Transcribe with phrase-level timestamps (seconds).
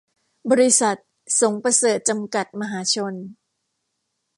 [0.51, 0.97] บริษัท
[1.39, 3.13] สงประเสริฐ จำกัด มหาชน